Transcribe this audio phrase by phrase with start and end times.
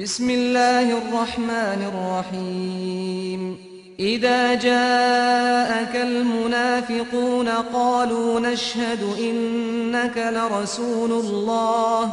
[0.00, 3.56] بسم الله الرحمن الرحيم.
[4.00, 12.12] إذا جاءك المنافقون قالوا نشهد إنك لرسول الله.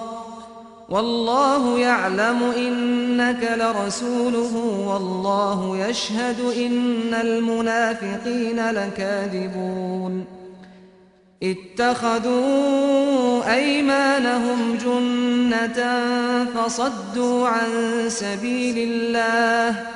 [0.89, 4.83] والله يعلم إنك لرسوله.
[4.87, 10.38] والله يشهد إن المنافقين لكاذبون.
[11.42, 12.74] اتخذوا
[13.54, 15.80] أيمانهم جنة
[16.54, 17.70] فصدوا عن
[18.08, 19.86] سبيل الله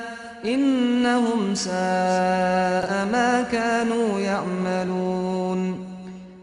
[0.45, 5.89] إنهم ساء ما كانوا يعملون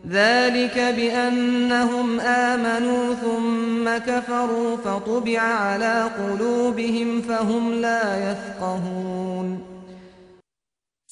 [0.09, 9.75] ذلك بأنهم آمنوا ثم كفروا فطبع على قلوبهم فهم لا يفقهون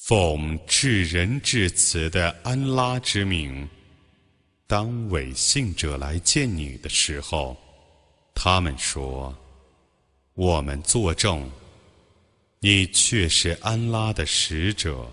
[0.06, 3.66] 奉至仁至慈的安拉之名，
[4.69, 7.57] 当伪信者来见你的时候，
[8.35, 9.35] 他们说
[10.35, 11.49] ：“我们作证，
[12.59, 15.11] 你却是安拉的使者。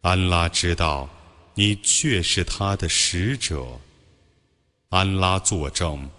[0.00, 1.08] 安拉知道，
[1.54, 3.64] 你却是他的使者。
[4.88, 6.10] 安拉作证，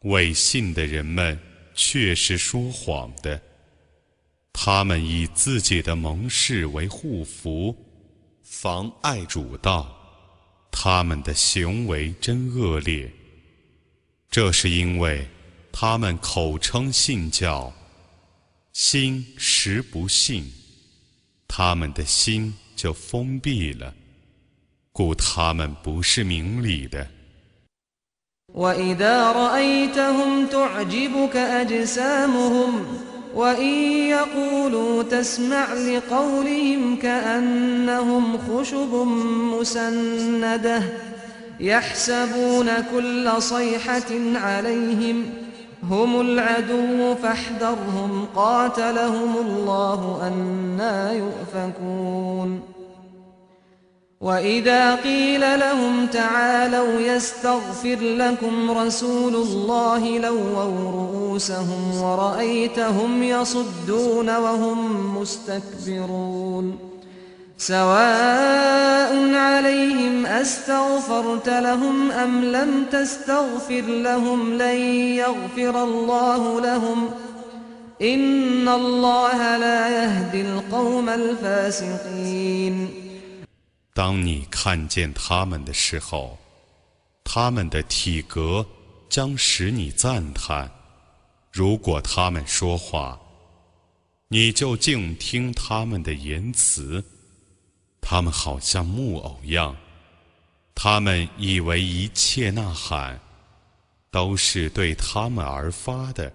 [0.00, 1.38] 伪信的人们
[1.76, 3.40] 却是说谎的。”
[4.52, 7.76] 他们以自己的盟誓为护符，
[8.42, 10.01] 妨碍主道，
[10.72, 13.08] 他们的行为真恶劣。
[14.28, 15.28] 这是因为
[15.70, 17.72] 他们口称信教，
[18.72, 20.50] 心实不信，
[21.46, 23.94] 他们的心就封闭了，
[24.90, 27.06] 故他们不是明理的。
[33.34, 33.74] وإن
[34.08, 38.94] يقولوا تسمع لقولهم كأنهم خشب
[39.58, 40.82] مسندة
[41.60, 45.24] يحسبون كل صيحة عليهم
[45.90, 52.71] هم العدو فاحذرهم قاتلهم الله أنا يؤفكون
[54.22, 66.78] وإذا قيل لهم تعالوا يستغفر لكم رسول الله لووا رؤوسهم ورأيتهم يصدون وهم مستكبرون
[67.58, 74.78] سواء عليهم أستغفرت لهم أم لم تستغفر لهم لن
[75.16, 77.10] يغفر الله لهم
[78.02, 82.88] إن الله لا يهدي القوم الفاسقين
[83.94, 86.38] 当你看见他们的时候，
[87.24, 88.66] 他们的体格
[89.08, 90.70] 将使你赞叹。
[91.50, 93.20] 如果他们说话，
[94.28, 97.04] 你就静听他们的言辞。
[98.00, 99.76] 他们好像木偶样，
[100.74, 103.20] 他们以为一切呐喊
[104.10, 106.32] 都是对他们而发的，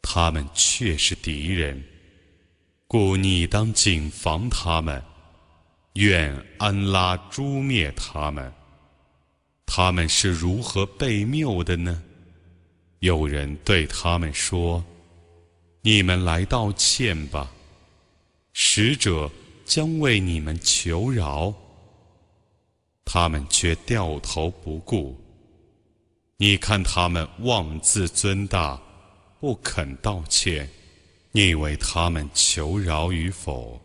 [0.00, 1.84] 他们却是敌人，
[2.86, 5.02] 故你当谨防他们。
[5.94, 8.52] 愿安拉诛灭他们！
[9.64, 12.02] 他们是如何被谬的呢？
[12.98, 14.84] 有人对他们说
[15.82, 17.48] ：“你们来道歉吧，
[18.52, 19.30] 使者
[19.64, 21.54] 将为你们求饶。”
[23.06, 25.16] 他们却掉头不顾。
[26.38, 28.80] 你看他们妄自尊大，
[29.38, 30.68] 不肯道歉，
[31.30, 33.80] 你为他们求饶与否？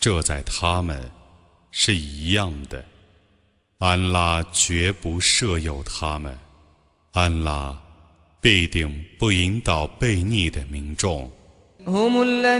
[0.00, 1.08] 这在他们。
[1.71, 2.83] 是一样的，
[3.79, 6.37] 安拉绝不设有他们，
[7.13, 7.75] 安拉
[8.39, 11.31] 必定不引导悖逆的民众。
[11.85, 12.53] يقولون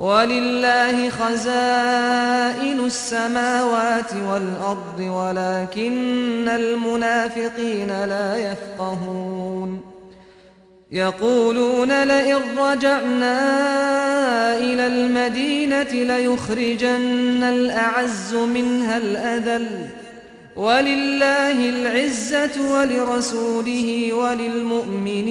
[0.00, 9.80] ولله خزائن السماوات والأرض ولكن المنافقين لا يفقهون.
[10.92, 13.38] يقولون لئن رجعنا
[14.58, 19.86] إلى المدينة ليخرجن الأعز منها الأذل.
[20.56, 25.30] ولله العزة ولرسوله وللمؤمنين.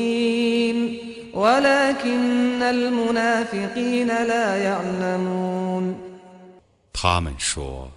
[6.93, 7.91] 他们说：“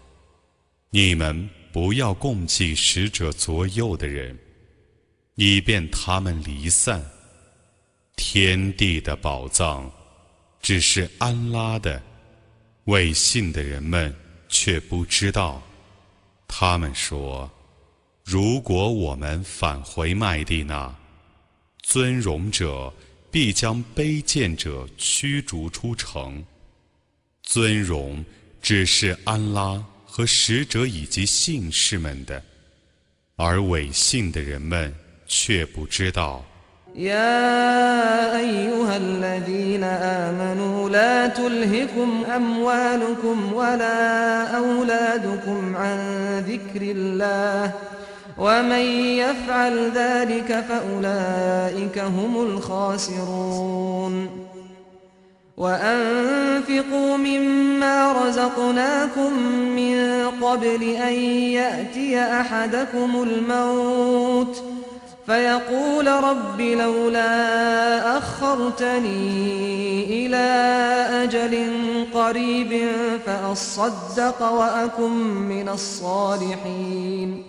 [0.90, 4.38] 你们不要共计使者左右的人，
[5.36, 7.02] 以便他们离散。
[8.16, 9.90] 天地的宝藏，
[10.60, 12.02] 只是安拉的，
[12.84, 14.14] 未信的人们
[14.48, 15.62] 却不知道。”
[16.46, 17.50] 他们说
[18.24, 20.94] ：“如果我们返回麦地那，
[21.82, 22.92] 尊荣者。”
[23.31, 26.43] 必将卑贱者驱逐出城，
[27.43, 28.23] 尊荣
[28.61, 32.41] 只是安拉和使者以及信士们的，
[33.35, 34.93] 而伪信的人们
[35.27, 36.43] 却不知道。
[36.95, 45.97] يا أيها الذين آمنوا لا تلهكم أموالكم ولا أولادكم عن
[46.47, 47.73] ذكر الله
[48.38, 48.82] ومن
[49.18, 54.28] يفعل ذلك فأولئك هم الخاسرون
[55.56, 59.32] وأنفقوا مما رزقناكم
[59.76, 61.12] من قبل أن
[61.52, 64.82] يأتي أحدكم الموت ۖ
[65.26, 70.46] فيقول رب لولا أخرتني إلى
[71.24, 71.68] أجل
[72.14, 72.88] قريب
[73.26, 75.12] فأصدق وأكن
[75.48, 77.42] من الصالحين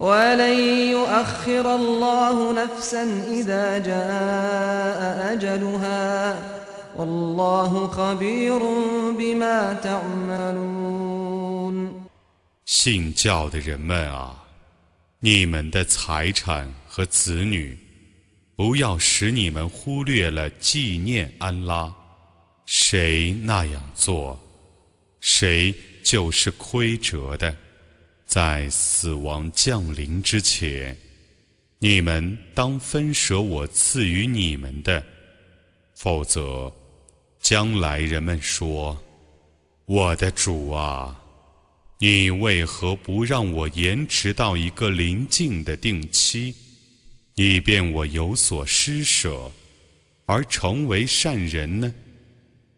[0.00, 0.58] ولن
[0.90, 6.36] يؤخر الله نفسا إذا جاء أجلها
[6.96, 8.58] والله خبير
[9.18, 11.16] بما تعملون
[12.66, 14.34] 信教的人们啊，
[15.20, 17.78] 你们的财产和子女，
[18.54, 21.94] 不要使你们忽略了纪念安拉。
[22.66, 24.38] 谁那样做，
[25.20, 27.54] 谁就是亏折的。
[28.31, 30.95] 在死亡降临之前，
[31.79, 35.03] 你们当分舍我赐予你们的，
[35.95, 36.73] 否则，
[37.41, 38.97] 将来人们说
[39.83, 41.21] ：“我的主啊，
[41.99, 46.55] 你为何不让我延迟到一个临近的定期？”
[47.35, 49.51] 以便我有所施舍，
[50.25, 51.93] 而成为善人呢？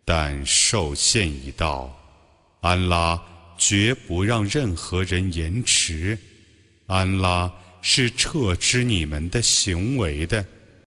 [0.04, 1.96] 但受限已到，
[2.62, 3.24] 安拉
[3.66, 6.18] 绝不让任何人延迟。
[6.86, 7.50] 安拉
[7.82, 10.46] 是撤之你们的行为的。